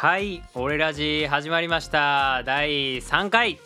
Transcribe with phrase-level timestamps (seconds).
[0.00, 2.44] はい、俺ラジ始まりました。
[2.44, 3.58] 第3回。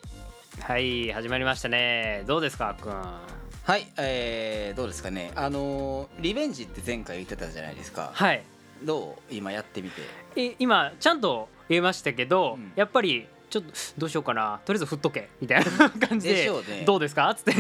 [0.61, 2.25] はい、始まりましたね。
[2.27, 2.93] どうですか、あっくん。
[2.93, 8.43] はい、えー、どうですかねあのーリベンジって前回言ってたじゃないですかはい。
[8.83, 9.34] どう？
[9.34, 10.01] 今やってみて
[10.37, 14.59] え、今ちゃんと言いましたけど、うんやっぱりちょっとどうしようかな。
[14.64, 16.34] とりあえず振っとけみたいな感じで。
[16.37, 17.28] でしょうねどうですか？
[17.28, 17.51] っつって。
[17.53, 17.55] い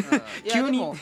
[0.48, 0.96] や 急にでも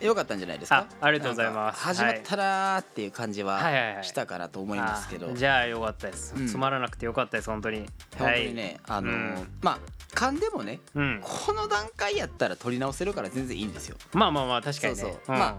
[0.00, 0.86] よかったんじゃないですか？
[1.00, 1.80] あありがとうございます。
[1.82, 4.04] 始まったなーっていう感じははいはいはい。
[4.04, 6.46] したかなと思いますけど、あじゃあよかったです、うん。
[6.46, 7.86] つまらなくてよかったです本当に。
[8.18, 9.48] 本当にね、あのーうん。
[9.62, 9.78] まあ
[10.14, 11.06] 勘でもねはい。
[11.06, 11.20] うん。
[11.22, 13.96] この段階やったら取り直せるから全然いいんですよ。
[14.12, 15.00] まあまあまあ確かにね。
[15.00, 15.20] そうそう。
[15.28, 15.38] うん。
[15.38, 15.56] まあ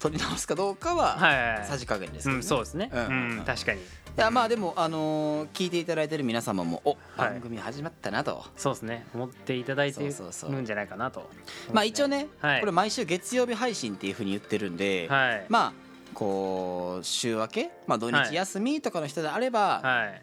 [0.00, 1.64] 取り直すかどうかは。
[1.64, 2.90] さじ加減ですけど、うん、そうですね。
[2.92, 3.80] ううん確かに。
[3.80, 3.82] い
[4.16, 9.06] やまあでもあのー聞いていただいてる皆様もおはい番組始まったなと、そうですね。
[9.14, 11.30] 思っていただいてるんじゃないかなと。
[11.72, 15.46] まあ一応ね、はいこれ毎週月曜日配信っていうふうに言ってるんで、はい。
[15.48, 15.72] まあ
[16.14, 20.22] こう週明け、まあ、土日休みとかの人であれば、はい。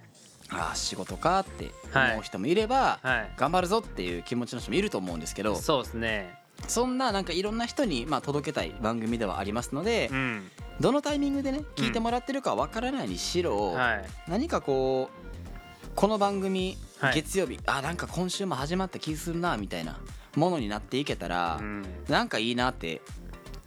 [0.50, 3.32] ああ仕事かってはい思う人もいれば、はい。
[3.38, 6.47] 頑張るぞっていう気持ちの人もいると思うんですけどそうですね。
[6.68, 10.52] そんななんかいろんな人にまあ届けたい番組ではありますので、うん。
[10.80, 14.06] どのタイミングでね聞いてもらってるかわからないにしろ、はい。
[14.28, 20.00] 何かこうこの番組、はい月曜日あなんか今週も始まった気するなみたいな
[20.36, 21.86] ものになっていけたら、うん。
[22.10, 23.02] なんかいいなって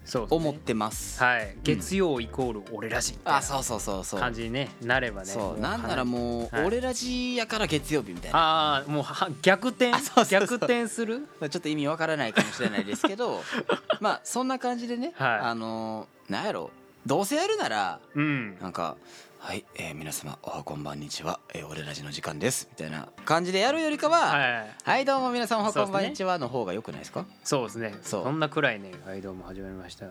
[0.04, 1.22] そう思ってます。
[1.22, 1.56] はい。
[1.62, 4.20] 月曜イコール俺らしいあそうそうそうそう。
[4.20, 5.26] 感じにねなればね。
[5.28, 5.54] そう。
[5.54, 6.66] もなんならもう、はい。
[6.66, 8.38] 俺らじやから月曜日みたいな。
[8.38, 9.92] ああもうは逆転
[10.28, 11.26] 逆転する？
[11.50, 13.42] ちょっと意味わからないかもしれないですけど
[14.00, 15.38] まあそんな感じでね、はい。
[15.40, 16.70] あのーなんやろ。
[17.06, 18.58] どうせやるならうん。
[18.60, 18.96] なんか
[19.42, 27.24] 「はい、えー皆様おはこんばんにちは、えー俺らじの時間です」みたいな感じでやるよりかは「はい、はいどうも皆さんおはこんばんにそうちは」の方がよくないですか？
[27.42, 27.94] そうですね。
[28.02, 28.24] そう。
[28.24, 30.06] そんなくらいねはいどうも始まりました。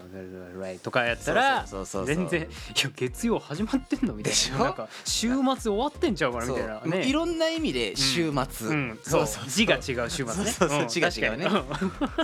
[0.84, 2.46] とかやったらそうそうそうそう全然い
[2.84, 4.64] や月曜始まってんのみたいな。
[4.66, 6.80] なんか週末終わってんちゃうかなみたいな。
[6.82, 6.90] そう。
[6.90, 7.06] ね。
[7.06, 10.34] いろんな意味で週末、うん、そう字が違う週末ね。
[10.34, 10.88] そうそうそうん。
[10.88, 11.48] 字が違うね。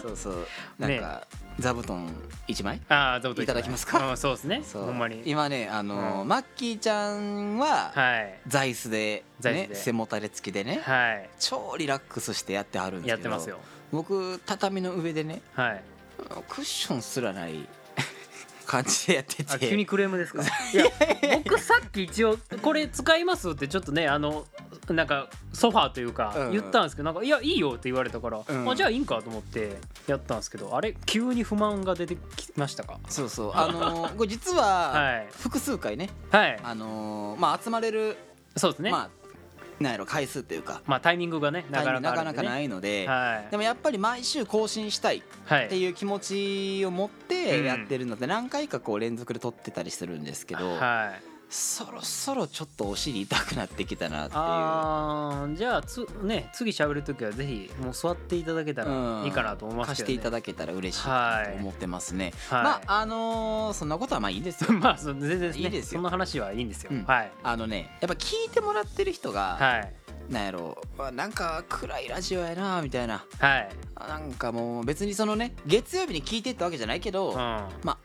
[0.02, 0.48] そうそう。
[0.80, 1.28] なんか、
[1.60, 2.08] 座布団
[2.48, 4.10] 1枚ああ、どうぞいただきますか？
[4.10, 4.62] うん、そうですね。
[4.74, 5.22] ほんまに。
[5.26, 8.40] 今ねあのーうんマッキーちゃんははい。
[8.48, 11.30] 座椅子でね背もたれ付きでねはい。
[11.40, 13.60] 超リラックスしてやってはるんですけどやってますよ。
[13.92, 15.84] 僕畳の上でねはい。
[16.50, 17.68] クッションすらない
[18.66, 20.42] 感じでやってあ、て急にクレームですか？
[20.74, 20.86] いや、
[21.44, 24.46] 僕さっき一応、これ使いますって、ちょっとね、あの。
[24.94, 28.70] なんかソファーというかうん言ったんですけどなんかいやいいよって言われたから、うん。
[28.70, 33.00] あじゃあいいんかと思ってやったんですけどあれ急に不満が出てきましたか？
[33.10, 33.52] そうそう。
[33.54, 35.28] あのー これ実ははい。
[35.32, 36.60] 複数回ねはい。
[36.64, 38.18] あのーまあ集まれる
[38.56, 38.92] そうですね。
[38.92, 39.10] ままあ
[39.78, 43.52] なんやろ回数というかあタイミングがねなかなかなかなかないのではい。
[43.52, 45.22] でもやっぱり毎週更新したいっ
[45.70, 46.20] ていう気持
[46.80, 54.42] ちを持ってやってるので何回かこう連続で撮ってたりするんですけどはいそろそろちょっとお尻痛くなってきたなっていう。
[54.42, 59.88] あーじゃあつね次喋る時はぜひもう座っていただけたらいいかなと思いますけど、ね。
[59.88, 62.64] 貸していただけたら嬉しいなと思ってますね、はい。
[62.64, 64.74] まああのーそんなことはまあいいんですよ。
[64.78, 65.58] まあ全然ね。
[65.58, 66.00] いいですよ。
[66.00, 67.06] その話はいいんですよ、うん。
[67.06, 67.32] はい。
[67.42, 69.94] あのねやっぱ聞いてもらってる人が、はい。
[70.30, 73.24] なんやろあなんか暗いラジオやなみたいな。
[73.40, 77.98] はい、あなんかもう別にそのね月曜日に聞いてったわけじゃないけど、うん、まあ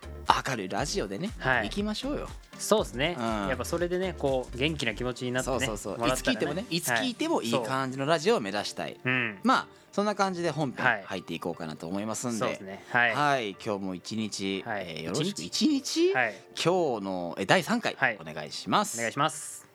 [0.46, 1.64] 明るいラジオでね、はい。
[1.64, 2.28] 行きましょうよ。
[2.58, 3.48] そうですね、うん。
[3.48, 5.58] やっぱそれでねこう元気な気持ちになってね。
[5.58, 6.80] そうそうそう、いつ聞いてもねい。
[6.80, 9.38] つ聞いてもいい感じのラジオを目指したい、うん。
[9.42, 10.96] まあそんな感じで本はい。
[10.98, 12.84] 編入っていこうかなと思いますんで、そうですね。
[12.90, 13.14] はい。
[13.14, 14.84] はい、今日も一日、はい。
[14.88, 15.42] えーよろしく。
[15.42, 16.34] 一一日、はい。
[16.54, 18.18] 今日のえ第3回、はい。
[18.20, 18.98] お願いします。
[18.98, 19.68] お願いします。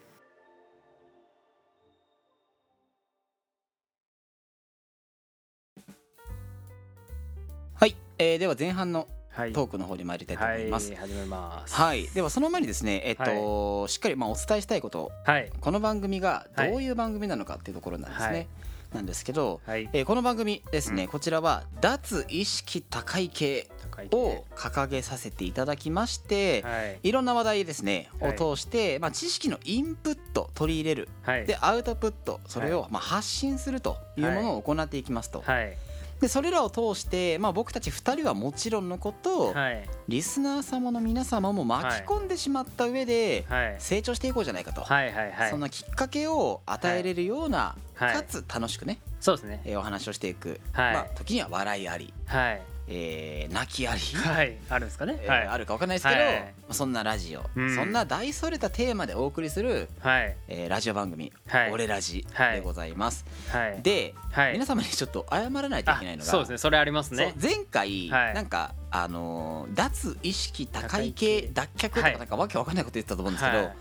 [7.77, 9.53] はい、えーでは前半のはい。
[9.53, 10.93] トークの方に参りたいと思います。
[10.93, 11.75] はいます。
[11.75, 15.51] はい、ではその前にですね、えっと、しっかりまあお伝えしたいこと、はい。
[15.59, 18.33] この番組がどういう番組なのかっていうところなんですね。
[18.33, 18.47] はい。
[18.93, 19.89] なんですけど、はい。
[19.91, 21.09] えーこの番組ですね、うん。
[21.09, 23.69] こちらは脱意識高い系
[24.11, 26.99] を掲げさせていただきまして、はい。
[27.03, 28.35] いろんな話題ですね、はい。
[28.39, 31.09] を通して、まあ、知識のインプット取り入れる。
[31.23, 31.45] はい。
[31.45, 35.77] でアウトプットそれをまあ発信するというものを行っていきますと、はい
[36.21, 39.87] でそれらを通して、まあ、僕たち2人はもちろんのこと、はい。
[40.07, 43.75] リスナー様の皆様も巻き込んでしまった上ではい。
[43.79, 45.49] 成長していこうじゃないかと、はいはいはい。
[45.49, 48.13] そんなきっかけを与えれるような、はい。
[48.13, 49.61] かつ楽しくね、そうですね。
[49.65, 50.93] えーお話をしていく、はい。
[50.93, 55.17] まあ、時には笑いあり、はいえー泣きあり、はいあるんですかね。
[55.21, 55.47] えーはい。
[55.47, 56.39] あるか分かんないですけど、はい。
[56.41, 57.75] まあ、そんなラジオ、うん。
[57.75, 60.35] そんな大それたテーマでお送りする、はい。
[60.47, 61.71] えーラジオ番組「はい。
[61.71, 62.55] 俺ラジ」はい。
[62.55, 63.25] でございます。
[63.49, 63.81] はい。
[63.81, 64.53] で、はい。
[64.53, 66.57] 皆様にちょっと謝らないといけないのがあそうですね。
[66.57, 67.33] それありますね。
[67.41, 68.33] 前回、はい。
[68.33, 71.49] なんかあのー脱意識高い系系。
[71.53, 73.75] 脱却とかはいなんかわけわかんないこと言ってたと思うんですけど、はい。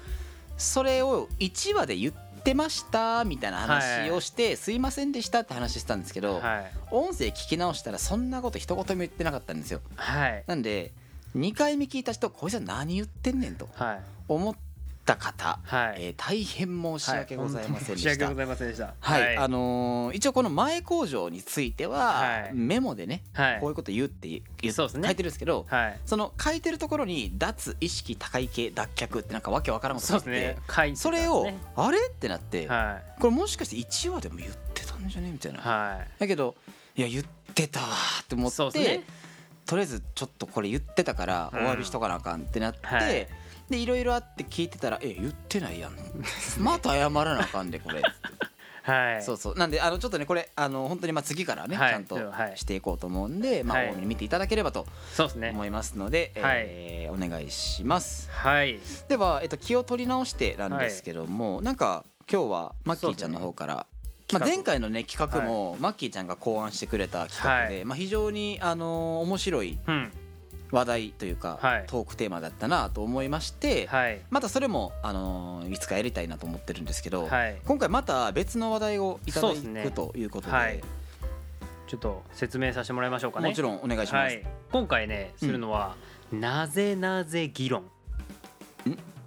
[0.57, 6.73] それを1話で言っってましたみたいな話をして、すいませんでしたって話してたんですけど、はい。
[6.91, 9.81] 音声聞き直したらそんなこと一言も言ってなかったんですよ。
[9.97, 10.45] はい。
[10.47, 10.93] なんで
[11.35, 14.01] 2回目聞いた人こいつは何言ってんねんとはい。
[14.29, 14.55] 思っ
[15.05, 15.95] た方、はい。
[15.99, 18.95] えー大変申し訳ございませんでした、申し訳ございませんでした。
[18.99, 22.55] はい、あのー一応この前工場については、はい。
[22.55, 23.61] メモでね、はい。
[23.61, 25.09] こういうこと言うって言そうですね。
[25.09, 26.01] 書いてるんですけど、はい。
[26.07, 30.57] その書いてるところに脱意識高い系脱却ってなんかわけわからんことがあって、ね。
[30.75, 35.31] 書いてたそれを、あれってなって、はこれもしかして1話でも言ってたんじゃね？
[35.33, 35.63] みたいな、い。
[35.63, 36.55] はだけど
[36.97, 37.25] いや言っ
[37.55, 39.05] てたわーって思って、ね。
[39.67, 41.67] とりあえずちょっとこれ言ってたからおうん。
[41.67, 43.29] 詫びしとかなあかんってなって、はい
[43.71, 45.93] でいろいろあって聞いてたら「え言ってないやん。
[46.61, 48.03] また謝らなあかんでこれ」
[48.85, 49.23] はい。
[49.23, 49.55] そうそう。
[49.59, 51.91] なんであのちょっとねこれあの本当にまあ次からね、はい。
[51.91, 52.57] ちゃんとはい。
[52.59, 53.89] していこうと思うんで、まあはい。
[53.91, 55.51] 多めに見ていただければとそうですね。
[55.51, 56.65] 思いますので、はい。
[56.67, 58.29] えーお願いします。
[58.31, 58.79] はい。
[59.09, 63.87] では、えっと、気を取り直してなんですけども、なんか今日はマッキーちゃんの方から、まあ、
[64.27, 64.55] 企画。
[64.57, 67.85] 前回のね企画も、マッキーちゃんが考案してくれた企画で、はい。
[67.87, 70.13] まあ、非常に、あのー面白いうん
[70.71, 71.85] 話題というか、はい。
[71.87, 74.21] トークテーマだったなと思いまして、はい。
[74.31, 77.57] またそれも、あのーいつかやりたいなと思ってるんですけど、はい。
[77.65, 80.81] 今回また別の話題をいただそうですねくということではい。
[81.87, 83.49] ちょっと説明させてもらいましょうかね。
[83.49, 84.33] もちろんお願いします。
[84.35, 84.43] はい。
[84.73, 85.97] 今回ねするのは
[86.33, 87.85] なぜなぜ議論。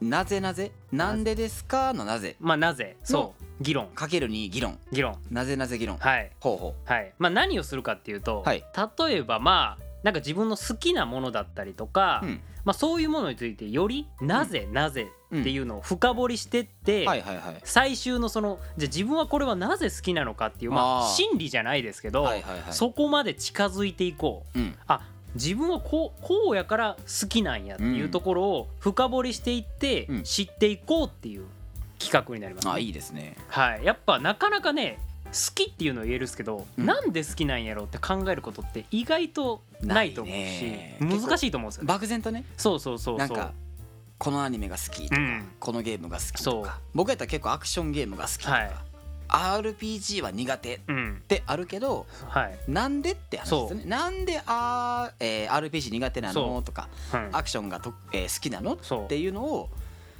[0.01, 0.71] なぜなぜ？
[0.91, 1.91] なんでですか？
[1.93, 2.35] のなぜ。
[2.39, 2.97] まあなぜ。
[3.03, 3.63] そう。
[3.63, 3.87] 議論。
[3.87, 4.77] かけるに議論。
[4.91, 5.17] 議論。
[5.31, 6.31] なぜなぜ議論、はい。
[6.39, 7.13] ほうほはい。
[7.17, 8.63] まあ何をするかっていうとはい。
[8.99, 12.41] 例えばまあなんか自分の好きなものだったりとかう、うん。
[12.63, 17.05] まあそういうものについてよりなぜなぜっていうのを深掘りしてって
[17.65, 22.73] 最終のそのじゃあ自分はこれはなぜ好きなのかっていうまあ心理じゃないですけど、はいはいはい。
[22.73, 24.59] そこまで近づいていこう。
[24.59, 24.77] うん。
[24.87, 25.01] あ
[25.35, 30.23] 自分はこうこうやから好きなんやっていうところを深掘りしていってうん。
[30.23, 31.43] 知っていこうっていう
[31.99, 32.73] 企画になります、ね。
[32.73, 33.35] あいいですね。
[33.49, 34.99] はい、やっぱなかなかね
[35.31, 36.85] 好きっていうのを言えるんですけど、うん。
[36.85, 41.87] なんで好きなんやろうって考えることって意外とないと思うないしね難しいと思うんですよね。
[41.87, 42.43] 漠然とね。
[42.57, 43.17] そうそうそうそう。
[43.17, 43.53] なんか
[44.17, 45.49] このアニメが好きとか、うん。
[45.59, 46.79] このゲームが好きとか。
[46.93, 48.71] 僕やったら結構アクションゲームが好きとか、はい。
[49.29, 51.21] RPG は苦手っうん。
[51.27, 53.83] てあるけどはい、なんでって話ですよね。
[53.85, 56.49] なんであー、えー RPG 苦手なそう。
[56.53, 59.05] のとかうんアクションがと、えー好きなのそう。
[59.05, 59.69] っていうのを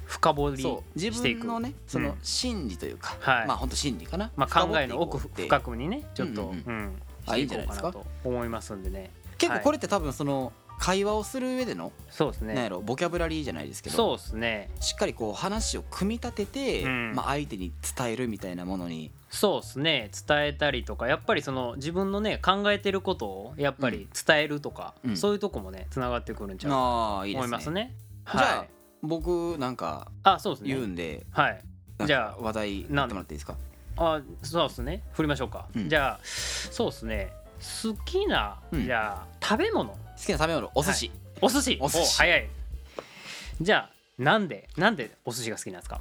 [0.08, 1.40] 深掘りしていく。
[1.42, 3.46] 分のねそのうん心理というか、はい。
[3.46, 7.02] まあ本当心理かな、まあ、考えの奥深くにねちょっと、うんうんうん。
[7.26, 7.92] あいいんじゃないですか？
[7.92, 9.10] と思いますんでね。
[9.36, 14.70] 結構これって多分その会話をする上での、そうですなんやねろボキャブラリーじゃないですけどそうですね。
[14.80, 17.12] しっかりこう話を組み立てて、うん。
[17.14, 19.10] まあ、相手に伝えるみたいなものに。
[19.28, 20.10] そうですね。
[20.26, 25.16] 伝えたりとかやっぱりその自分のね考えてることをやっぱり伝えるとか、うん。
[25.16, 27.42] そういうとこもねつながってくるんちゃうかああいいですね。
[27.42, 27.94] と思いますね。
[28.32, 28.68] じゃあはい、
[29.02, 30.68] 僕なんかあそうですね。
[30.68, 31.60] 言うんで、はい。
[32.06, 33.56] じゃあ話題言ってもらっていいですか？
[33.96, 35.02] あそうですね。
[35.12, 35.88] 振りましょうか、うん。
[35.88, 37.32] じゃあそうですね。
[37.58, 38.84] 好きな、うん。
[38.84, 39.90] じゃあ食べ物。
[39.90, 41.10] 好きな食べ物お寿司、
[41.40, 41.78] お寿司。
[41.80, 42.18] お寿司。
[42.18, 42.48] 早い。
[43.60, 43.90] じゃあ
[44.22, 46.00] なんでなんでお寿司が好きなんですか？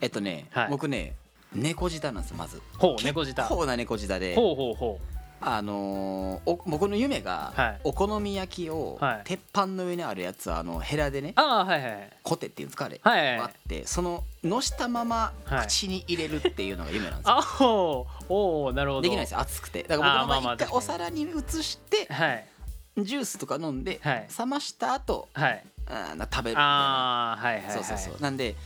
[0.00, 0.68] えっとね、はい。
[0.70, 1.14] 僕ね
[1.54, 2.60] 猫舌なんですよまず。
[2.76, 3.42] ほう猫舌。
[3.44, 4.32] ほこうな猫舌で。
[4.32, 5.00] うほうほ
[5.40, 7.80] あのーお僕の夢が、はい。
[7.84, 9.20] お好み焼きを、はい。
[9.24, 13.40] 鉄板の上にあるやつをあのヘラでねうああはいはいコテっていうんですかあれ、はいはいはい。
[13.40, 15.66] 割ってそののしたままはい。
[15.66, 19.02] 口に入れるっていうのが夢なんですよ、あおおおなるほど。
[19.02, 19.82] できないですよ熱くて。
[19.84, 22.46] だから僕の場合一回お皿に移してはい。
[22.98, 24.28] ジュースとか飲んで、はい。
[24.36, 25.64] 冷ました後はい。
[25.86, 26.60] あ食べるみたいな。
[26.60, 28.20] ああはいはいはいそうそうそう。
[28.20, 28.56] なんで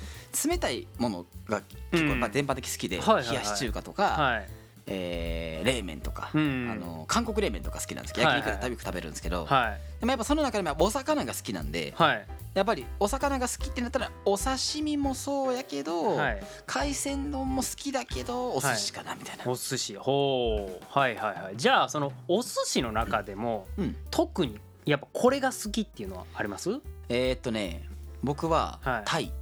[0.48, 1.60] 冷たいものが
[1.90, 2.20] 結構うん。
[2.20, 4.48] まあ全般的に好きで、冷やし中華とか、はい
[4.86, 6.68] えー冷麺とか、うん。
[6.70, 8.40] あの韓国冷麺とか好きなんですけどはい。
[8.40, 9.80] はい焼肉で食べ食べるんですけど、はい。
[10.00, 12.26] でもやっぱその中でもお魚が好きなんではい。
[12.54, 16.42] やっぱりお魚が好きってなったらお刺身もそうやけど、はい。
[16.66, 19.96] 海鮮丼も好きだけどお寿司かなみたいな、お寿司。
[19.96, 20.84] ほう。
[20.88, 21.56] はいはいはい。
[21.56, 23.96] じゃあそのお寿司の中でもうん。
[24.10, 26.70] 特にやっぱこれが好きっていうのはあります？
[27.08, 27.88] えー、っとね
[28.22, 29.02] 僕ははい。
[29.04, 29.32] タイ。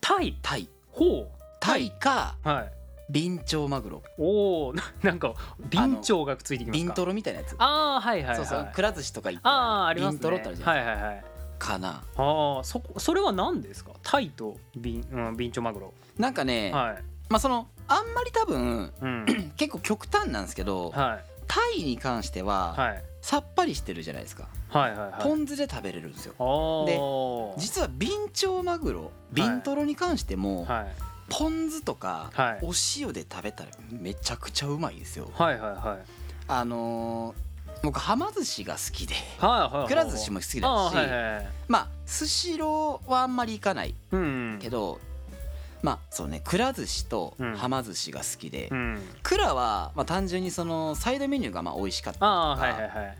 [0.00, 0.38] タイ。
[0.40, 0.68] タイ。
[0.90, 1.28] ほう。
[1.60, 2.72] タイかはい
[3.08, 4.02] ビンチョウマグロ。
[4.18, 5.34] おお なんか
[5.70, 6.84] ビンチョウがついてきますか？
[6.84, 7.54] ビントロみたいなやつ。
[7.58, 10.18] ああはいはいはいそうそうくら寿司とか行ったあらあありますね。
[10.18, 11.24] ビントロってあるじゃないですはいはいはい。
[11.58, 11.88] か,、かな。
[12.16, 13.92] ああそこそれは何ですか？
[14.02, 15.94] タイとビン,、うん、ビンチョウマグロ。
[16.18, 17.02] なんかね、はい。
[17.28, 19.52] まあそのあんまり多分うん。
[19.56, 21.24] 結構極端なんですけど、はい。
[21.48, 23.02] タイに関しては、はい。
[23.20, 25.22] さっぱりしてるじゃないですか、はいはいはい。
[25.22, 26.34] ポン酢で食べれるんですよ。
[26.38, 27.58] おー。
[27.60, 30.86] 実はビンチョウマグロビントロに関しても、はい
[31.28, 32.58] ポン酢とか、はい。
[32.62, 35.30] お塩で食べたらめちゃくちゃうまいですよ。
[35.34, 35.98] はいはいはい。
[36.48, 37.46] あのー
[37.82, 39.14] 僕はま寿司が好きで。
[39.38, 41.46] はいはいはいくら寿司も好きだし、はいはいはい。
[41.68, 44.98] まあスシローはあんまり行かないうんけど
[45.82, 47.54] まあそうねくら寿司とうん。
[47.54, 49.02] はま寿司が好きで、うん。
[49.22, 53.16] くらはまあ単純にそのサイドメニューがまあ美味しかったりとああかはいはいはい。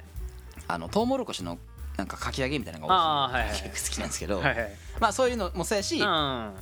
[0.69, 1.59] あのトウモロコシの
[1.99, 3.91] なんかかき揚げみたいなのあーはいはいが美味しい。
[3.91, 4.71] 結 構好きなんですけど、はいはい。
[5.01, 6.55] まあそういうのもそうやし、うん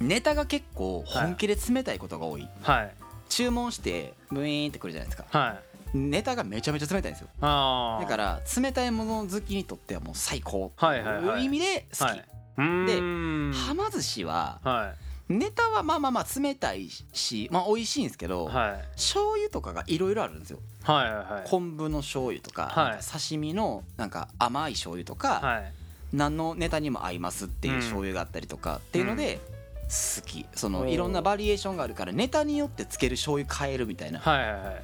[0.00, 2.94] ネタが結構本気で冷たいことが多い、はい。
[3.28, 5.38] 注文してブイーンってくるじゃないですか。
[5.38, 5.54] は
[5.94, 5.98] い。
[5.98, 7.28] ネタがめちゃめちゃ冷たいんですよ。
[7.40, 10.72] だから冷たいもの好きにとってはもう最高。
[10.76, 12.24] はいう意味で好き、はい。
[12.58, 13.52] うーん。
[13.52, 14.92] はま寿司はは
[15.28, 18.88] ネタはまあまあまあ冷たいしまあ美味しいんですけど、いはい。
[18.96, 20.58] 醤油とかがいろいろあるんですよ。
[20.84, 21.48] はいはいはい。
[21.48, 22.96] 昆布の醤油とか,、はい。
[22.98, 25.72] か刺身のなんか甘い醤油とか、はい。
[26.12, 29.40] 何のネタにも合いますっていううん醤油があったりとかっていうので
[29.88, 30.46] 好き。
[30.54, 34.20] そのいろんなバリエーションがあるからネタによってつける醤油変えるみたいな。
[34.20, 34.82] はいはいはい。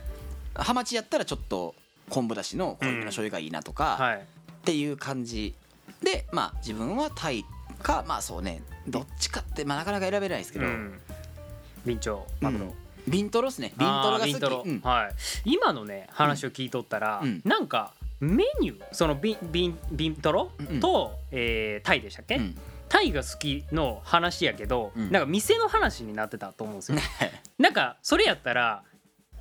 [0.55, 1.75] ハマチやったらちょっと
[2.09, 4.17] 昆布だしの濃いめの醤油がいいなとかはい。
[4.17, 4.21] っ
[4.65, 5.55] ていう感じ
[6.03, 7.45] でまあ自分はタイ
[7.83, 11.01] かまあそうねどっちかってまあなかなか選べないですけど、うん。
[11.85, 12.73] ビンチョウマグロ、うん
[13.07, 13.75] ビントロっすね。
[13.77, 14.69] ビントロが好き。
[14.69, 14.81] うん。
[14.81, 15.15] はい。
[15.45, 17.43] 今のね話を聞いとったら、うん。
[17.45, 22.57] なんかメニューそのビンビンビントロうんと、えータイでしたっけ、うん
[22.95, 25.11] タイが好きの話やけど、うん。
[25.11, 26.99] なんか店の話になってたと思うんですよ。
[27.59, 28.85] なんかそれやったら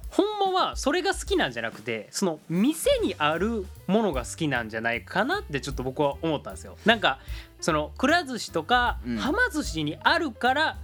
[0.10, 6.80] ほんまはそれが好きなんじゃなくてその店にあるものが好きなんじゃないかなってちょっと僕は思ったんですよ。
[6.84, 7.20] なんか
[7.62, 9.18] そのくら寿司とかうん。
[9.18, 10.78] はま寿司にあるから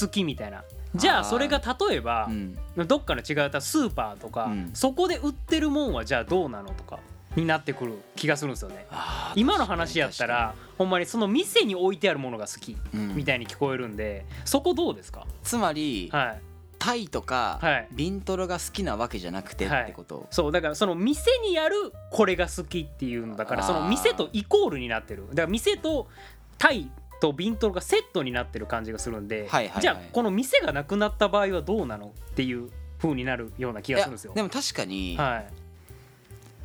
[0.00, 0.62] 好きみたいな。
[0.94, 2.86] じゃあそれが例えばうん。
[2.86, 4.70] どっかの違ったスーパーとか、うん。
[4.74, 6.98] そこで売ってるもんはじゃあどうなのとか
[7.40, 8.86] になってくる気がするんですよね。
[9.34, 15.26] 今の話やったらほんまにその店に置いてあるものが好きみたいに聞こえるんでそこどうですか？
[15.42, 16.40] つまりはい。
[16.78, 17.88] タイとかはい。
[17.92, 20.26] ビントロが好きなわけじゃなくてってこと？
[20.30, 25.26] そうだからその店にあるこれが好きっていうのだからその店とイコールになってる。
[25.28, 26.08] だから店と
[26.56, 29.82] タイとビントロがセットになってる感じがするんで、はいはいはい。
[29.82, 34.32] じゃあこの店がなくなった場合はどうなのっていう風になるような気がするんですよ。
[34.34, 35.46] でも確かにはい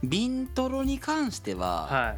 [0.08, 2.18] ビントロに関してははい。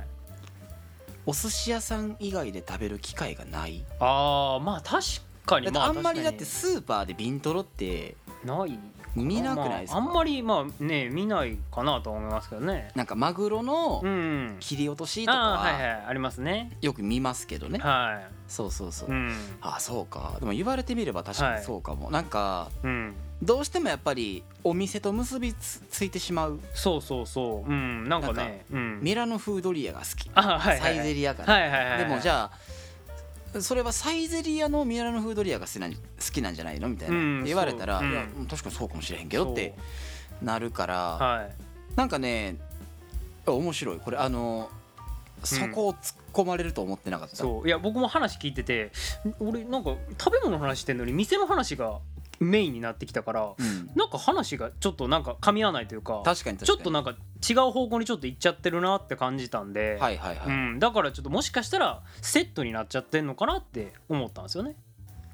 [1.26, 3.84] お寿司屋さん以外で食べる機会がない。
[4.00, 5.04] あーまあ確
[5.46, 8.16] かにああんまりだって確スーパーでビントロって
[8.46, 8.80] ない。
[9.16, 12.92] 見なくないですか、まあ、あんまりまあね見ないかなとは思いますけどね。
[12.96, 16.06] なんかマグロのうん切り落としとかあーはいははい。
[16.08, 16.78] ありますね。
[16.82, 17.80] よく見ますけどね。
[17.80, 19.36] はそうそうそう、いうん。
[19.62, 20.38] あそうか。
[20.40, 26.60] でも言われてみれば確かにそうかも、なんかうんどうしてもやっぱりお店と結びつついてしまう。
[26.74, 27.70] そうそうそう。
[27.70, 29.00] うんなんかねうん。
[29.02, 30.30] ミラノフードリアが好き。
[30.34, 35.72] あはいサイゼリアから、はいはいはいでもじゃあそれはサイゼリアのミラノフードリアが好
[36.32, 39.74] きなんじゃないのみたいな、うん言われたら、いや確かにそうかもしれへんけどって
[40.42, 41.52] なるから、はい。
[41.96, 42.58] なんかね
[43.46, 44.00] 面白い。
[44.00, 44.70] これあの
[45.44, 47.68] そこを突っ込まれると思ってなかった、そう。
[47.68, 48.92] いや僕も話聞いてて
[49.40, 52.00] 俺なんか食べ物の話してんのに店の話が
[52.40, 56.78] メインになってきたからうん、なんか話がちょっとなんか噛み合わないというか確かに確かに。
[56.78, 57.16] ちょっとなんか
[57.48, 64.76] 違う方向にちょっと行っちゃってるなって感じたんで、はいはいはい、うん、だからちょっともしかしたらセットになっちゃってんのかなって思ったんですよね。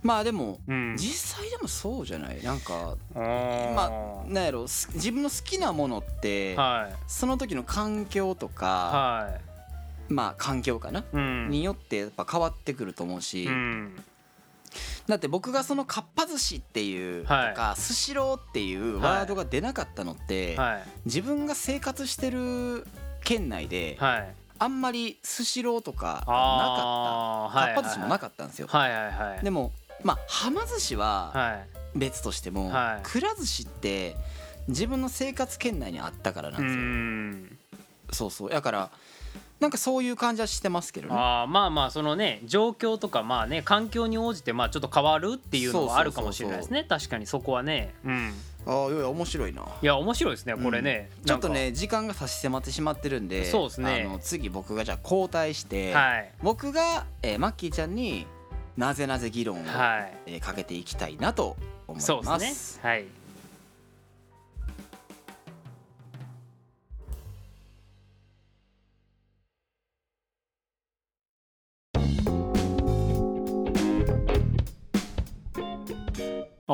[0.02, 2.44] まあでも、うん、実際でもそうじゃない？
[2.44, 6.96] なんかまなんやろす自分の好きなものって、はい。
[7.08, 9.40] その時の環境とか、は
[10.10, 14.04] まあ環境かな、い、うん、によってやっぱ変わってくると思うし、うん、
[15.08, 17.54] だって僕がそのかっぱ寿司っていうとはい。
[17.54, 20.84] かスシローっていうワードが出なかったのって、はい。
[21.06, 22.86] 自分が生活してる
[23.24, 24.36] 県内ではい。
[24.60, 27.74] あんまりスシローとかなかった。
[27.76, 28.68] かっぱ寿司もなかかったんですよ。
[29.42, 29.72] でも
[30.04, 31.64] まあはま寿司はは
[31.96, 32.00] い。
[32.00, 33.04] 別としても、はい。
[33.04, 34.16] くら寿司って
[34.68, 36.82] 自分の生活圏内にあったからなうんですよ。
[36.84, 37.58] ん。
[38.12, 38.50] そうそう。
[38.50, 38.90] だから
[39.64, 41.16] なんかそういう感じはしてますけどね。
[41.18, 46.86] あーまあまあそのね状況とかまあね環境に応じてまあちょっと変わるっていうのはあるかもしれないですね。
[46.88, 47.96] 確かにそこはね。
[48.04, 48.34] うん。
[48.68, 49.62] ああいや面白いな。
[49.82, 54.06] いや面白いですねこれね、ちょっとね時間が差し迫ってしまってるんでそうですね。
[54.06, 56.32] あの次僕がじゃあ交代して、はい。
[56.42, 58.28] 僕が、えーマッキーちゃんに
[58.76, 60.18] なぜなぜ議論を、はい。
[60.26, 61.56] えーかけていきたいなと
[61.88, 62.06] 思います。
[62.08, 62.90] そうですね。
[62.90, 63.06] はい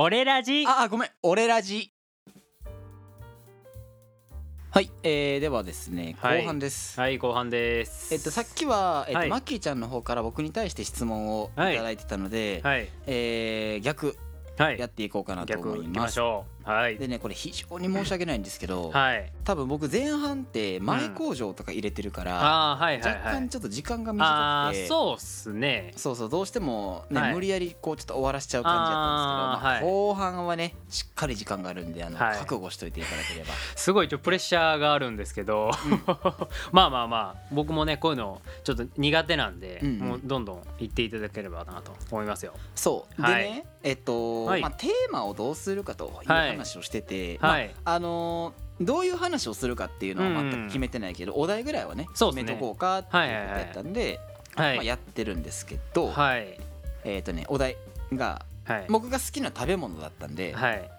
[0.02, 0.64] 俺ラジ。
[0.66, 1.10] ああごめん。
[1.24, 1.92] 俺ラジ。
[4.72, 6.40] はい、えー、ではですねはい。
[6.44, 8.14] 後半です、はい後半です。
[8.14, 9.30] えっとさっきは、えっとはい。
[9.30, 11.58] マッキーちゃんの方から僕に対して質問をい。
[11.58, 12.88] ただいてたので、はい。
[13.08, 14.16] えー逆
[14.58, 14.80] はい。
[14.80, 16.14] やっていこうかなと逆思い行きまます。
[16.14, 16.98] しょうはい。
[16.98, 19.32] でねこれ非常に申し訳ないんですけど、はい。
[19.44, 23.34] 多分僕前半って前工場とか入れてるから、ああはいはい若はい。
[23.36, 25.94] 干ちょっと時間があ短くてあそうっすね。
[25.96, 27.34] そうそうどうしてもね、はい。
[27.34, 29.84] 無理やりこうちょっと終わらしちゃう感じだったんですけどまあはい。
[29.84, 32.38] 後半はねしっかり時間があるんであの、はい。
[32.38, 33.54] 覚悟しといていただければ。
[33.76, 35.72] すごいちょプレッシャーがあるんですけど、
[36.72, 40.00] まあまあまあ僕もねこういうのちょっと苦手なんで、うんうん。
[40.00, 42.54] もうどんどん言っていただければなと思いますよ。
[42.76, 43.44] そう、はい。
[43.44, 44.62] でねえっと、はい。
[44.62, 47.68] まあ、テーマをどうするかというはい話をしてて、はい。
[47.84, 52.44] まああのーどういう話をするかっていうのは全く決めてないけど、お題ぐらいはねそうっすね。
[52.44, 54.22] 決めとこうかっていうことやったんで、
[54.56, 56.58] はい、まあ、やってるんですけど、はい。
[57.04, 57.76] えっ、とねお題
[58.14, 58.86] がはい。
[58.88, 60.90] 僕が好きな食べ物だったんで、はい。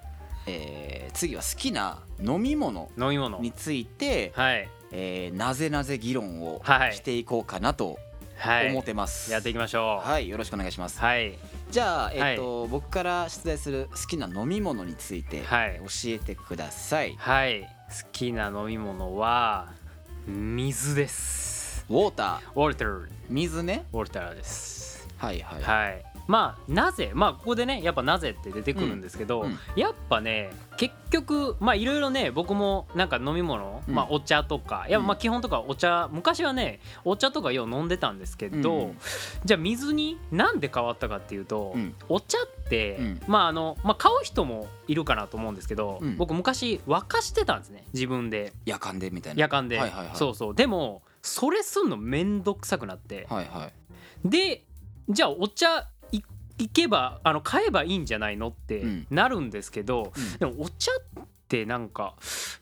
[0.47, 3.38] えー次は好きな飲み物飲み物。
[3.40, 4.69] について、はい。
[4.93, 6.95] えーなぜなぜ議論をはい。
[6.95, 7.99] していこうかなと
[8.37, 8.71] はい。
[8.71, 9.33] 思ってます。
[9.33, 10.07] やっていきましょう。
[10.07, 11.00] はい、よろしくお願いします。
[11.00, 11.33] はい
[11.71, 15.81] じゃあ、えっ、と、僕から出題する好きな飲み物について教はい。
[16.07, 17.15] えてください。
[17.17, 17.62] はい。
[17.62, 17.69] 好
[18.12, 19.69] きな飲み物は
[20.27, 21.87] 水です。
[21.89, 23.09] ウォーター、ウォルター。
[23.29, 23.85] 水ね？
[23.93, 25.07] ウォルターです。
[25.17, 25.62] はいはい。
[25.62, 29.47] はいまあなぜまあここでねやっぱなぜって出てくるんですけど、うん。
[29.49, 33.95] うんやっぱね結局まあいろいろね僕もなんか飲み物、うん。
[33.95, 38.99] まあお茶とかいやうんまあ基本とかお茶昔はねお茶とかよう飲んでたんですけど、うん。
[39.45, 41.95] じゃあ水になんで変わったかっていうと、うん。
[42.09, 43.21] お茶って、うん。
[43.27, 46.17] まああのまあ買う人もいるかなと思うんですけど、うん。
[46.17, 48.53] 僕昔沸かしてたんですね自分で。
[48.67, 49.41] 夜間でみたいな。
[49.41, 50.17] 夜間で、はいはいはい。
[50.17, 50.55] そうそう。
[50.55, 53.69] でもそれすんのめんどくさくなって、はいは
[54.25, 54.29] い。
[54.29, 54.65] で
[55.09, 55.83] じゃあお茶い
[56.61, 59.07] 行けばあの買えばいいんじゃないのってうん。
[59.11, 60.38] なるんですけど、うん。
[60.38, 60.90] でもお茶
[61.21, 62.14] ってなんか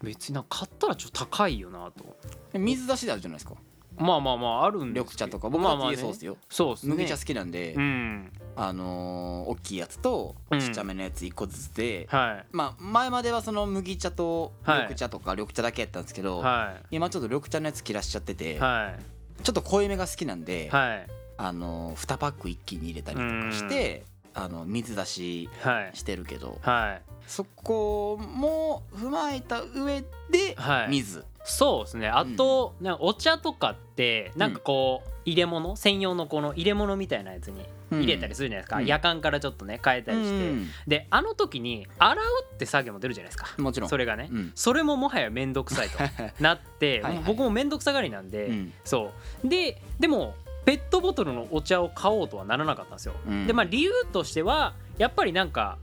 [0.03, 2.17] 別になんか買ったらちょっと高いよなと。
[2.53, 3.55] え水出しであるじゃないですか。
[3.99, 5.97] まあまあまああるんです緑茶とか僕はまあまあね。
[5.97, 6.37] 家そうですよ。
[6.49, 6.95] そうですね。
[6.95, 8.33] 麦茶好きなんで、うん。
[8.57, 10.61] あのー大きいやつとうん。
[10.61, 12.47] ちっちゃめのやつ1個ずつで、はい。
[12.53, 14.79] まあ前まではその麦茶とはい。
[14.83, 21.07] 緑茶とか緑茶だけやったんですけど、は今ちょっと緑茶のやつ切らしちゃってて、ちょっと濃いめが好きなんで、はい
[21.39, 27.03] あの2パック一気に入れたりとかしてあの水出しはいしてるけどはい。
[27.27, 30.89] そこも踏まえた上ではい。
[30.89, 32.09] 水、そうですね。
[32.09, 38.87] あと、なんかお茶とかってなんかこう入れ物専用のこの入れ物みたいなやつに入れたりするじゃないですか、うん。
[38.87, 40.69] 夜間からちょっとね変えたりして、うん。
[40.87, 43.55] であの時に洗うって作業も出るじゃないですか。
[43.61, 43.91] もちろん。
[43.91, 44.53] それがね、うん。
[44.55, 45.99] それももはや面倒くさいと
[46.43, 48.73] なって はい僕も面倒くさがりなんで、うん。
[48.85, 49.13] そ
[49.45, 49.49] う。
[49.49, 50.35] ででも
[50.69, 53.47] ペットボトルのお茶を買おうとはならなかったんですよ、うん。
[53.47, 55.79] でまあ理由としてはやっぱりなんか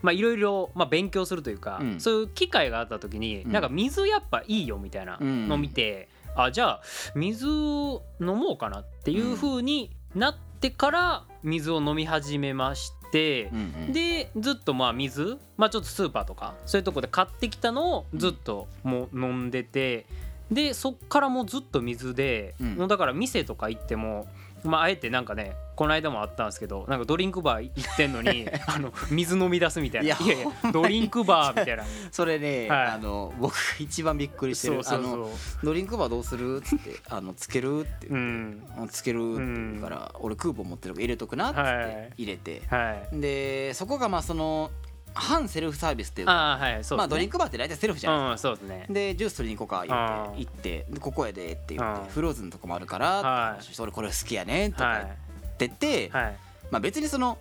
[0.00, 2.00] まあいろいろまあ勉強するというか、うん。
[2.00, 3.52] そういう機会があった時に、うん。
[3.52, 6.82] なんか水やっぱいいよみたいなのを見て、あじゃあ
[7.14, 13.92] 水を飲もうかなっていう風になってから水を飲み始めまして、うんうん。
[13.92, 20.06] でずっとまあ水、まあ、ちょっとスーパーとかそういうとこで買ってきたのをずっともう飲んでて
[20.52, 22.74] でそっからもうずっと水で、うん。
[22.74, 24.26] もうだから店とか行っても、
[24.64, 30.16] まあ、あえてなんかねこの間もあったんですけどなんかドリンクバー行ってんのに あの水飲み出すみたいな。
[30.16, 31.84] いやいやドリンクバーみたいな。
[32.12, 32.86] それね、はい。
[32.88, 34.74] あの僕が一番びっくりしてる。
[34.74, 35.30] そうそうそあの
[35.64, 41.84] ドリンクバーどうするっつって「あのつける?」ってううん「つける?」って言うから、俺クーポン持ってるから入れとくなっつっはい。
[41.86, 43.20] て入れて、はい。
[43.20, 44.70] でそこがまあその
[45.14, 46.96] 反セルフサービスっていうかああはいそうですね。
[46.98, 48.86] まあドリンクバーって大体セルフじゃないうんそうですね。
[48.88, 56.36] でジュース取りに行こうか言って行ってでここやでって言ってフローズンとかもあるから俺これ好きやねとかは言ってていはい。
[56.70, 57.38] まあ別にその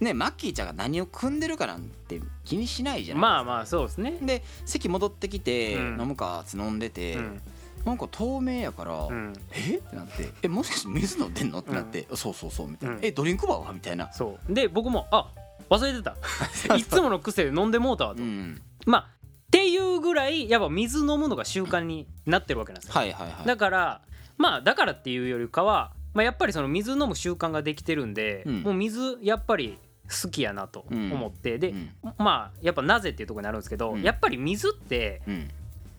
[0.00, 4.18] ねマッキーちゃんが何を組んでるかなんて気にしないじゃないまあまあそうですね。
[4.22, 6.00] で席戻ってきてうん。
[6.00, 7.40] 飲むかっつ飲んでてうん。
[7.84, 9.34] なんか透明やからうん。
[9.52, 9.76] え？
[9.76, 11.58] ってなってえもしかして水飲んでんの？
[11.58, 12.94] ってなってそうそうそうみたいな。
[12.96, 13.04] うん。
[13.04, 13.72] えドリンクバーは？
[13.74, 14.10] みたいな。
[14.12, 14.52] そう。
[14.52, 15.30] で僕もあ
[15.70, 16.16] 忘れてた。
[16.76, 18.60] いつもの癖で飲んでもうたわと、うん。
[18.86, 23.46] まあっていうぐらいやっぱ水飲むのが習慣になってるわけなんですよ、はいはいはい。
[23.46, 24.00] だから
[24.36, 28.62] まあだからっていうよりかは、まあ、やっぱりその水飲む習慣ができてるんで、うん。
[28.62, 29.78] もう水やっぱり
[30.22, 31.90] 好きやなと思って、で、うん。
[32.18, 34.02] まあやっぱなぜっていうところになるんですけど、うん。
[34.02, 35.50] やっぱり水ってうん。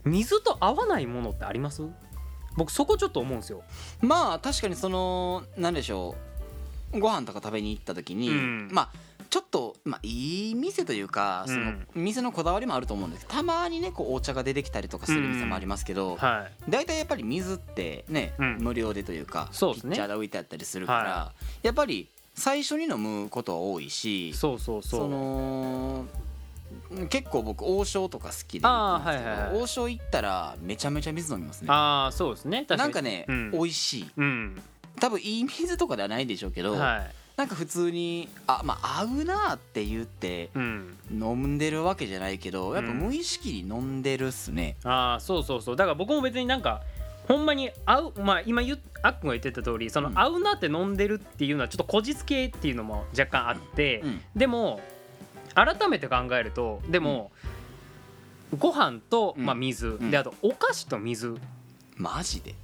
[0.03, 1.81] 水と合わないものってあります？
[2.57, 3.63] 僕そこちょっと思うんですよ。
[4.01, 6.15] まあ確かにそのなんでしょ
[6.93, 6.99] う。
[6.99, 8.69] ご飯とか食べに行った時に、うん。
[8.71, 8.89] まあ
[9.35, 16.71] ちょっと、まあ、いい店というかそのうん店のこだわりもあると思うんですけどたまにねこうお茶が出てきたりとかする店もありますけど、はい。
[16.71, 18.57] 大体やっぱり水ってね、うん。
[18.61, 25.01] 無料でというかピッチャーで置いてあったりするから、はやっぱり最初に飲むことは多いしそうそうそう。
[25.01, 26.05] その
[27.09, 31.67] 結構僕王将とか好きで王将行ったらめちゃめちゃ水飲みますね。
[31.69, 32.65] ああそうですね。
[32.69, 33.51] なんかね、うん。
[33.51, 34.11] 美味しい。
[34.15, 34.61] うん。
[35.01, 40.97] 多分いい水とかではないでしょうけど、はいなんか普通にあまあ合うなって言ってうん。
[41.11, 45.75] 飲んでるわけじゃないけどやっぱ無意識に飲んでるっすね、ああそうそうそう。
[45.75, 46.81] だから僕も別になんか
[47.27, 50.19] ほんまに合うまあ今言っあっくんが言ってた通りその、うん。
[50.19, 54.21] 合うなって飲んでるっていうのはちょっとこじつけっていうのも若干あって、うん。
[54.35, 54.79] でも
[55.53, 57.31] 改めて考えるとでも、
[58.57, 59.45] ご飯と、うん。
[59.45, 60.09] まあ、水、ん。
[60.09, 61.35] であとお菓子と水。
[61.97, 62.55] マジで？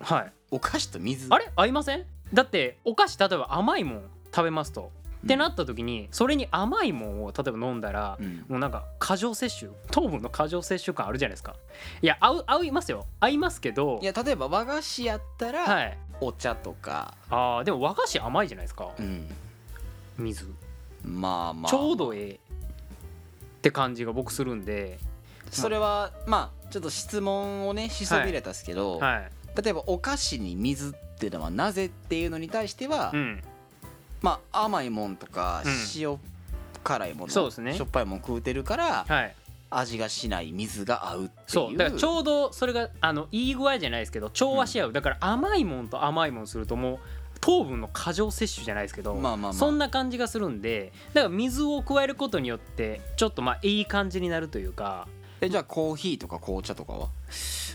[0.00, 0.32] はい。
[0.50, 1.26] お菓子と水？
[1.30, 1.50] あれ？
[1.56, 2.04] 合いません？
[2.32, 4.02] だってお菓子例えば甘いもん
[4.34, 4.90] 食べますと、
[5.24, 8.44] ってなった時にそれに甘いもんを例えば飲んだら、うん。
[8.48, 11.54] もうなんか過剰摂取糖分の過剰摂取感あるじゃないですか。
[12.00, 13.06] いや合う合いますよ。
[13.20, 15.98] 合いますけどいや例えば和菓子やったら、はい。
[16.20, 17.14] お茶とか。
[17.30, 18.90] あーでも和菓子甘いじゃないですか。
[18.98, 19.28] うん。
[20.18, 20.52] 水。
[21.04, 21.70] まあまあ。
[21.70, 22.38] ちょうどええっ
[23.62, 24.98] て感じが僕するんで。
[25.50, 29.30] それはまあちょっと質問をねしそびれたっすけど、はい。
[29.62, 33.42] 例えばお菓子に水っていうのはなぜっていうのに対しては、うん。
[34.20, 35.72] まあ甘いもんとかうん。
[35.96, 36.18] 塩
[36.84, 37.74] 辛いもの、そうですね。
[37.74, 39.34] しょっぱいもん食うてるからはい。
[39.74, 41.34] 味がしない水が合うっていう。
[41.46, 46.98] そうだからちょうどそれがあのいい具合じゃないですけど調和し合う、だから甘いもんと甘いもんするともう
[47.40, 49.52] 糖分の過剰摂取じゃないですけど、まあまあまあ。
[49.54, 55.08] そんな感じがするんでだから水を加えることによってちょっとまあいい感じになるというか。
[55.40, 57.08] えじゃあコーヒーとか紅茶とかは？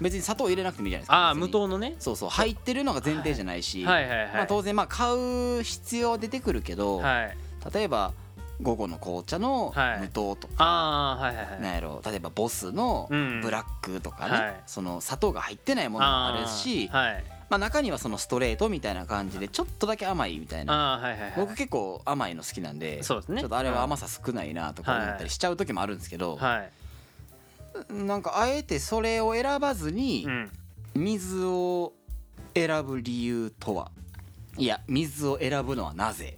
[0.02, 1.96] 別に砂糖入れなくてもいいじゃないですかああ無糖のね。
[2.00, 2.30] そうそう。
[2.30, 4.08] 入ってるのが前提じゃないし、はい。
[4.08, 7.38] はいはい、まあ、当然まあ買う必要は出てくるけど、はい。
[7.74, 8.14] 例えば
[8.62, 10.00] 午後の紅茶のはい。
[10.00, 11.62] 無糖とか、はいはいはい。
[11.62, 13.42] なんやろ例えばボスのうん。
[13.42, 14.62] ブラックとかね、はい。
[14.66, 17.24] その砂糖が入ってないものもあるしはい。
[17.50, 21.00] まあ、中にはそのストレートみたいな感じでちょっとだけ甘いみたいな。
[21.02, 23.42] はいはい僕結構甘いの好きなんでそうですね。
[23.42, 26.72] ちょっとあれは甘さ少ないなとか思ったりしちゃう時もあるんですけど、はい
[27.90, 30.52] なんかあえてそれを選ばずにうん。
[30.96, 31.94] 水を
[32.56, 33.92] 選ぶ理由とは？
[34.58, 36.36] いや水を選ぶのはなぜ？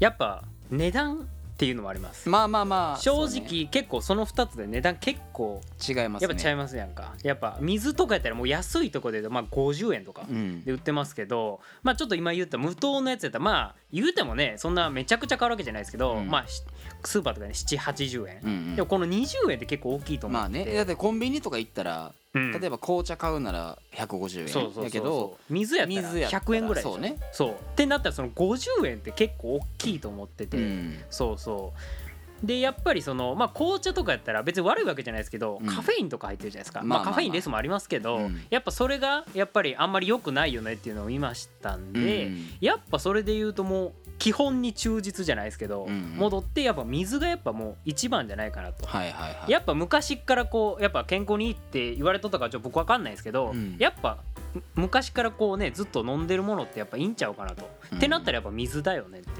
[0.00, 2.28] やっぱ値段っていうのもあります。
[2.28, 2.96] まあまあまあ。
[2.98, 6.28] 正そうね直結構その2つで値段結構違いますね。
[6.28, 7.14] やっぱちゃいますやんか。
[7.24, 10.62] やっぱ水とかやったらもう安いとこでまあ50円とかうん。
[10.64, 16.28] で売ってますけどまあちょっと今言った無糖のやつやったらまあ言うてもねそんなめちゃくちゃ変わるわけじゃないですけど、うん。
[16.28, 16.62] まあし
[17.04, 18.76] スーパーとかね780円、うんうん。
[18.76, 20.64] でもこの20円って結構大きいと思まあね。
[20.64, 27.16] だってコンビニとか行ったらうん例えば紅茶買うなら150円やけど水やったら水やったら100円ぐらいそうね。
[27.32, 27.50] そう。
[27.52, 30.98] ってなったらその50円って結構大きいと思ってて、うん。
[31.08, 32.46] そうそう。
[32.46, 35.66] でやっぱりそのまあ紅茶とかやったら別に悪いわけじゃないですけど、うん。
[35.66, 38.42] カフェインとか入ってるじゃないですか、まあカフェインレスもありますけど、うん。
[38.50, 42.48] やっぱそれがやっぱりあんまり良くないよねっていうのを見ましたんで、うん。
[42.60, 48.86] やっぱそれで言うともう基本に忠実じゃないですけど、うん戻ってやっぱ水がやっぱもう一番じゃないかなと。
[48.86, 49.50] はいはいはい。
[49.50, 53.76] やっぱ昔からこうやっぱ健康にいいって言われとったかちょっと僕わかんないですけど、うん。
[53.78, 54.18] やっぱ
[54.54, 57.98] む昔からこうねずっと飲んでるものってやっぱいいんちゃうかなと、うん。
[57.98, 59.30] ってなったらやっぱ水だよねって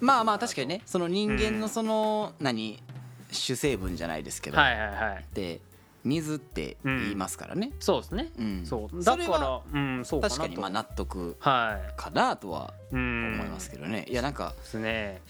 [0.00, 2.82] まあまあ確かにねその人間のその何
[3.30, 4.58] 主成分じゃないですけど。
[4.58, 5.24] はいはいはい。
[5.34, 5.60] で
[6.04, 7.72] 水って言いますからね。
[7.80, 8.66] そうですね、うん。
[8.66, 9.04] そう。
[9.04, 11.92] だからうんそう確かにまあ納得はい。
[11.96, 13.34] かなとはうん。
[13.34, 14.06] 思いますけどね。
[14.08, 15.20] いやなんかですね。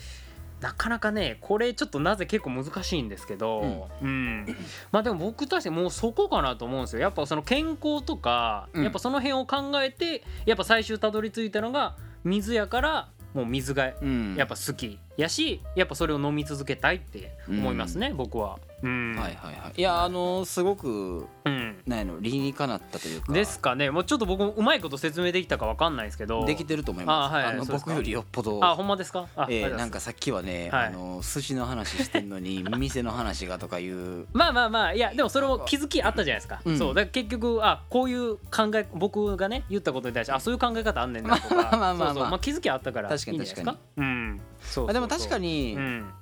[0.61, 4.47] なかなかねこれちょっとなぜ結構難しいんですけど、うん。
[4.91, 7.03] まあでも僕たちもうそこかなと思うんですよ。
[7.03, 8.83] やっぱその健康とか、うん。
[8.83, 14.35] やっぱその辺を考えてやっぱ最終たどり着いたのが水やからもう水がうん。
[14.37, 18.59] やっぱ好きやしやっぱそれを飲み続けたいって思いますね、僕は。
[18.83, 19.17] うん。
[19.17, 19.73] はいはいはい。
[19.77, 21.77] いやあのすごくうん。
[21.87, 23.33] なの理にかなったというか。
[23.33, 23.91] ですかね。
[23.91, 26.45] もうちょっと僕もうまいこと説明できたかわかんないですけど。
[26.47, 27.35] できてると思います。
[27.35, 28.65] あはいはいの僕よりよっぽど。
[28.65, 29.27] あほんまですか？
[29.35, 30.87] あえーなんかさっきはね、はい。
[30.87, 34.27] あの寿司の話してんのに 店の話がとかいう。
[34.33, 34.95] まあまあまあ。
[34.95, 36.79] いやでもそれも気づきあったじゃないですか、うん。
[36.79, 36.95] そう。
[36.95, 41.55] だから結局あこういう考え僕がね言ったことに対してあそういう考え方あんねんなとか。
[41.57, 43.77] まあまあまあまあ気づきあったから確かにじゃないですか？
[43.97, 46.13] うんそうでも確かに、うん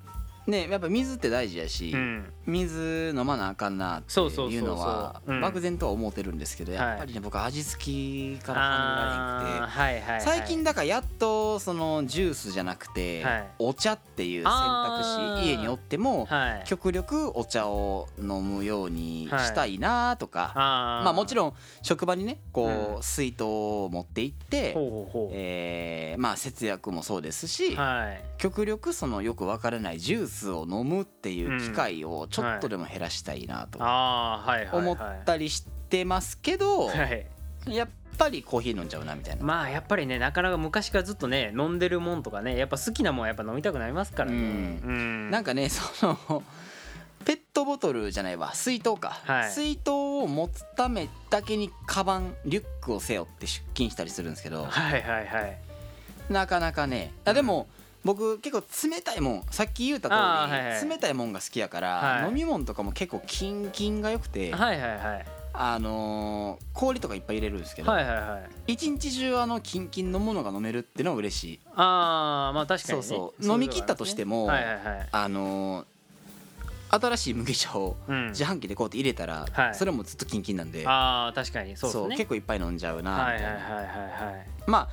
[0.46, 2.32] ねやっぱ水って大事やし、うん。
[2.46, 5.40] 水飲まなあかんなっていうのはうん。
[5.40, 13.48] 漠然とは思ってるんですけど、やっぱりね僕味付きから離れなくてはいはい、はい、最近だからやっとそのジュースじゃなくて、はい。
[13.58, 15.02] お茶っていう選択
[15.40, 16.64] 肢家におってもはい。
[16.66, 25.34] 極力お茶を飲むようにしたいなとか、あまあもちんろん職場にねこうう水筒を持って行って、ほう。
[25.34, 28.22] えーまあ節約もそうですし、はい。
[28.38, 33.78] 極力そのよくわからないジュースを飲むっていう機会をちょっとでも減らしたいなと
[34.76, 37.26] 思ったりしてますけど、はい。
[37.68, 39.44] やっぱりコーヒー飲んじゃうなみたいな。
[39.44, 44.36] まあやっぱりねなかなか昔からずっとね飲んでるもんとかねやっぱ好きなもんはやっぱ飲みたくなりますからね。
[44.36, 44.80] うん。
[44.84, 45.30] うん。
[45.30, 46.42] なんかねその
[47.24, 48.54] ペットボトルじゃないわ。
[48.54, 49.50] 水筒か、はい。
[49.50, 54.64] 水筒を持つためだけにカバンリュックを背負って出勤したりするんですけど。
[54.64, 55.58] はいはいはい。
[56.30, 57.12] なかなかね。
[57.24, 57.66] あでも
[58.06, 60.88] 僕結構冷たいもんさっき言った通り、はいはい。
[60.88, 62.28] 冷たいもんが好きやから、はい。
[62.28, 65.26] 飲み物とかも結構キンキンがよくて、はいはいはい。
[65.52, 68.38] あのー氷とかいっぱい入れるんですけど、はいはいは
[68.68, 68.72] い。
[68.74, 71.60] 一日中あのキンキンのものが飲めるっていうのは嬉しい。
[71.74, 73.02] ああまあ確かにね。
[73.04, 73.52] そうそう。
[73.52, 75.08] 飲み切ったとしてもはいはいはい。
[75.10, 75.86] あのー
[76.88, 78.28] 新しい麦茶をうん。
[78.28, 79.74] 自販機でこうやって入れたら、はい。
[79.74, 82.16] それもずっとキンキンなんで、ああ確かにそうですね。
[82.16, 84.46] 結構いっぱい飲んじゃうな、はいはいみたはいはい。
[84.68, 84.88] まあ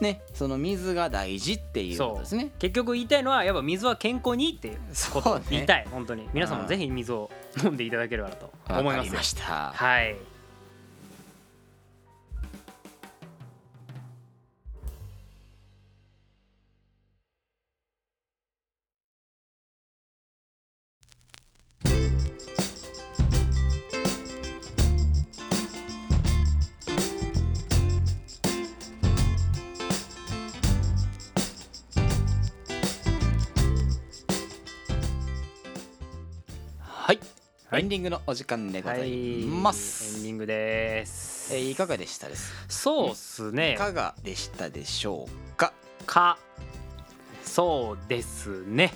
[0.00, 2.50] ねその水が大事っていうことですね。
[2.58, 4.78] 結局言いたいのはやっぱ水は健康にっていう
[5.12, 5.86] ことを言いたい。
[5.90, 6.28] 本当に。
[6.32, 7.30] 皆さんもぜひ水を
[7.62, 9.12] 飲んでいただければなと思います。
[9.12, 9.72] ました。
[9.72, 10.16] はいはい、
[37.78, 41.54] エンディングのお時間でござはいいます、エンディングです。
[41.54, 42.52] えーいかがでしたです？
[42.68, 43.74] そうっすね。
[43.74, 45.72] いかがでしたでしょうか？
[46.04, 46.38] か。
[47.44, 48.92] そうですね。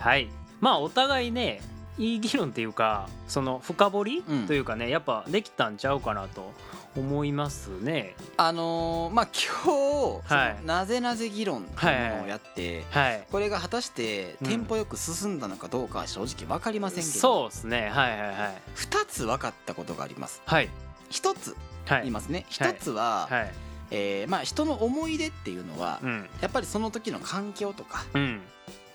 [0.00, 0.28] はい。
[0.60, 1.60] まあお互いね
[1.98, 4.46] いい議論っていうかその深掘りうん。
[4.46, 6.52] というかね、やっぱできたんちゃうかなと
[6.96, 8.14] 思いますね。
[8.36, 9.28] あのーまあ
[9.64, 10.64] 今日、はい。
[10.64, 13.26] なぜなぜ議論っていうものをやって、はい。
[13.30, 17.88] これが果たしてうんテンポよく進んだのかどうかは正直分かりませんけど、そうですね。
[17.90, 18.62] はいはいはい。
[18.76, 20.42] 2つ分かったことがあります。
[20.44, 20.68] はい。
[21.10, 21.56] 1つ
[21.86, 22.00] はい。
[22.02, 22.46] 言いますね。
[22.58, 22.72] はい。
[22.72, 23.52] 1つは、はい。
[23.92, 26.28] えーまあ、人の思い出っていうのは、うん。
[26.40, 28.40] やっぱりその時の環境とかうん。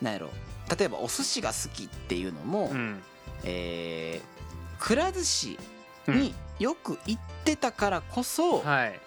[0.02, 0.30] なんやろ
[0.78, 3.02] 例えばお寿司が好きっていうのも、うん。
[3.44, 4.32] えー
[4.84, 5.58] くら寿司
[6.08, 6.20] うん。
[6.20, 9.00] によく行ってたからこそ、はい。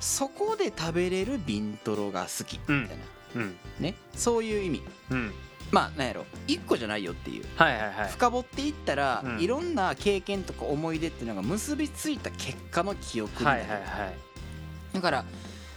[0.00, 3.04] そこで食べれるビントロが好きみたいな、
[3.36, 3.56] うん。
[3.78, 3.94] ね？
[4.14, 4.82] そういう意味。
[5.10, 5.32] うん。
[5.70, 6.26] まあなんやろ。
[6.48, 7.46] 1個じゃないよっていう。
[7.56, 8.08] はいはいはい。
[8.10, 9.40] 深掘っていったら、うん。
[9.40, 14.14] いろんな経験とか思い出っていうのが結びついた結果の記憶になる、はいはいはい。
[14.92, 15.24] だから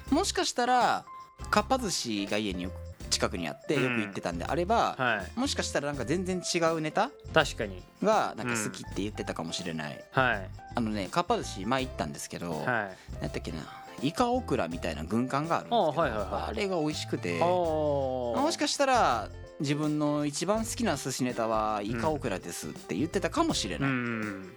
[0.09, 1.05] もしかしたら
[1.49, 2.73] かっぱ寿司が家によく
[3.15, 5.39] 近くにあってよく行ってたんであれば、はい。
[5.39, 7.81] もしかしたらなんか全然違うネタ確かに。
[8.03, 10.49] がなんか好きって言ってたかもしれない、はい。
[10.75, 12.63] あのねかっぱ寿司前行ったんですけど、はい。
[12.65, 12.81] 何
[13.21, 13.57] やったっけな
[14.01, 16.27] イカオクラみたいな軍艦があるんですけどあはいはいはい。
[16.49, 19.29] あれが美味しくてもしかしたら
[19.61, 24.51] 自分の一番好きな寿司ネタはイカオクラですって言ってたかもしれうない、ん。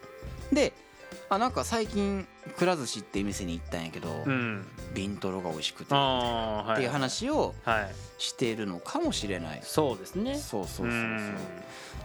[0.53, 0.73] で
[1.31, 4.66] あなんか最近くら寿司っていう店に行ったんやけど、うん。
[4.94, 5.94] ビントロが美味しくて、って
[6.83, 9.61] いう話をはいしているのかもしれない。
[9.62, 10.37] そうですね。
[10.37, 10.90] そうそうそうそう。
[10.90, 11.37] うん。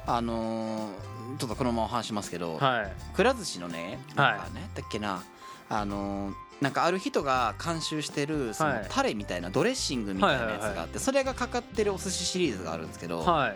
[0.05, 3.15] あのーちょっとこのまま話しますけど、はい。
[3.15, 4.31] くら寿司のねはい。
[4.31, 5.23] なんか何やっけな
[5.69, 8.85] あのーなんかある人が監修してるそのはい。
[8.89, 10.75] タレみたいなドレッシングみたいなやつはいはいはい。
[10.75, 13.55] があってそれがかかってるお寿司シリーズがあるんですけどはい。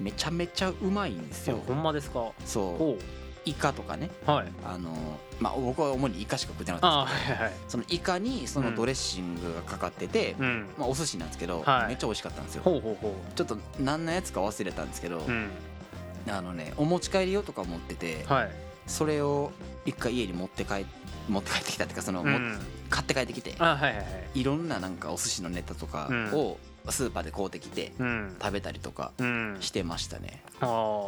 [0.00, 1.62] めちゃめちゃうまいんですよ。
[1.66, 2.32] ほんまですか？
[2.44, 2.78] そう。
[2.78, 2.98] ほ
[3.44, 4.10] イカとかね。
[4.26, 4.52] うはい。
[4.64, 4.94] あのー
[5.40, 7.58] まあ僕は主にイカしか食ってなかあったんですけどーはいはい。
[7.68, 10.66] そのイカにそのドレッシングがかかってて、うん。
[10.78, 11.88] まあ、お寿司なんですけど、はい。
[11.88, 12.62] めっちゃ美味しかったんですよ。
[12.62, 15.50] ほうほうほちょっと何のやつか忘れたんですけど、ううん。
[16.28, 18.50] あのねお持ち帰り用とか持ってて、はい。
[18.86, 19.50] それを
[19.86, 20.86] 一回家に持って帰
[21.28, 22.58] 持って帰ってきたっていうかその、もうん。
[22.90, 24.40] 買って帰ってきてあはいはいはい。
[24.40, 26.32] いろんななんかお寿司のネタとかうん。
[26.34, 26.58] を
[26.92, 28.36] スーパーで買うてきてうん。
[28.40, 29.56] 食べたりとかうん。
[29.60, 30.42] してましたね、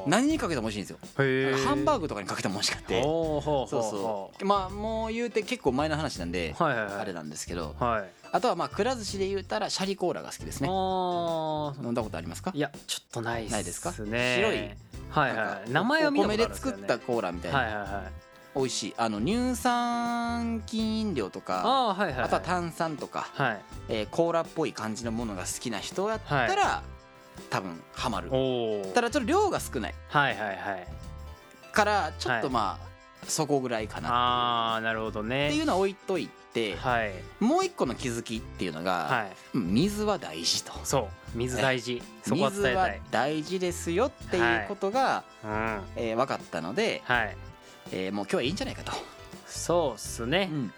[0.06, 1.66] 何にかけても美味しいんですよ。
[1.66, 3.02] ハンバーグとかにかけても美味しかって。
[3.02, 4.44] そうそう。
[4.44, 7.74] まあもう言うて結構前の話なんで、あれなんですけど。
[7.78, 8.10] はい。
[8.32, 10.68] あとはまあくら寿司で言うたらシャリコーラが好きですね。
[10.68, 12.50] 飲んだことありますか？
[12.54, 13.52] いやちょっとないっすね。
[13.52, 13.92] ないですか？
[13.92, 14.10] 白い？
[15.10, 16.76] はいなんかはい名前は見たことあるんですよね。
[16.76, 18.25] で作ったコーラみたいな、はいはいはい
[18.56, 18.94] 美味しい。
[18.96, 22.24] あの乳酸菌飲料とかあーはいはいはい。
[22.24, 23.60] あとは炭酸とか、はい。
[23.88, 26.82] えーコーラっぽい感じのものが好きな人やったら、
[27.50, 28.30] 多分ハマる。
[28.94, 29.94] ただちょっと量が少ない。
[30.08, 30.88] はいはいはい。
[31.72, 32.54] からちょっとはい。
[32.54, 32.86] まあ、
[33.28, 35.48] そこぐらいかなああなるほどね。
[35.48, 37.12] っていうのは置いといて、はい。
[37.40, 39.36] もう一個の気づきっていうのが、はい。
[39.54, 40.72] うん水は大事と。
[40.84, 41.38] そう。
[41.38, 42.02] 水大事。
[42.22, 43.00] そこは伝水はえたい。
[43.10, 45.80] 大事ですよっていうことが、うん。
[45.96, 47.36] えー分かったので、はい
[47.92, 48.92] えーもう今日はいいんじゃないかと。
[49.46, 50.48] そうっすね。
[50.50, 50.72] うんうん。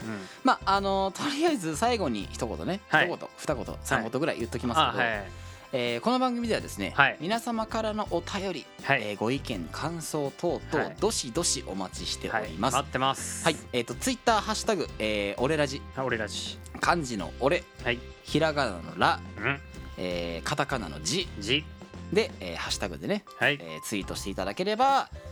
[0.44, 3.06] まああのとりあえず最後に一言ね、はい。
[3.06, 5.24] 一言二言三言ぐらい言っときますけど、あはい
[5.72, 7.16] えーこの番組ではですね、はい。
[7.20, 9.02] 皆様からのお便り、はい。
[9.02, 10.96] えーご意見感想等々、はい。
[11.00, 12.74] どしどしお待ちしておはいります。
[12.74, 13.48] はい、待ってます。
[13.72, 15.82] えっ、とツイッターハッシュタグ、えー、俺ラジ。
[15.96, 17.98] あ俺らし漢字の俺、はい。
[18.22, 19.60] ひらがなのら、うん。
[19.96, 21.64] えーカタカナの字じ。
[22.12, 23.58] で、えーハッシュタグでね、はい。
[23.60, 25.27] えーツイートしていただければうん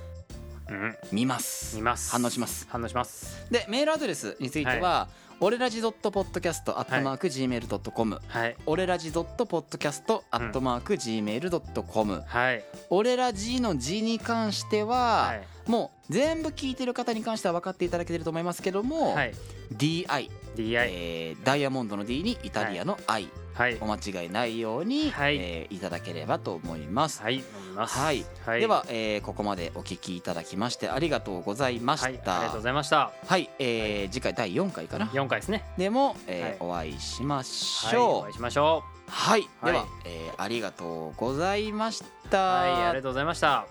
[1.12, 1.76] 見ます。
[1.76, 2.10] 見ます。
[2.10, 2.66] 反応します。
[2.68, 3.46] 反応します。
[3.50, 8.56] でメールアドレスについては、俺ラジドットポッドキャストアットマーク gmail.com、はい。
[8.66, 12.64] 俺ラジドットポッドキャストアットマーク gmail.com、はい。
[12.90, 15.70] 俺ラジの字に関しては、はい。
[15.70, 19.34] もう全部聞いてる方に関しては分かっていただけてると思いますけども、はい。
[19.76, 23.45] DI、DI えーダイヤモンドの D にイタリアの I、はい
[23.80, 27.22] お間違いないように、はいえーいただければと思います。
[27.22, 27.42] はい
[27.74, 32.06] はい、はいでは、えーここまでお聞きいただきましてありがとうございました。
[32.06, 38.04] はいありがとうございましたはい、えー次回第4回かな？4回ですねでも、えーお会いしましはいょう。
[38.18, 42.38] お会いしましょはい、では、はいえーありがとうございましうた。
[42.38, 43.66] はいありがとうございました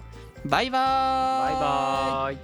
[0.46, 1.54] バイバーイ。
[1.54, 2.38] バイバーイ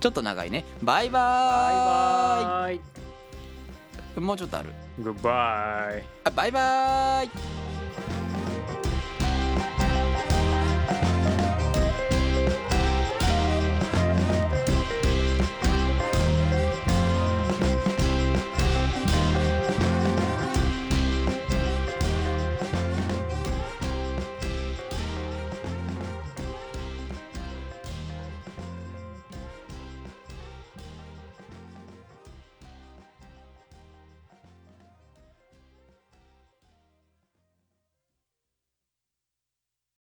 [0.00, 0.64] ちょっと長いね。
[0.82, 2.95] バイババイバーイーイ。
[4.20, 4.70] もうちょっとある。
[4.98, 7.65] グッバイあバイバーイ。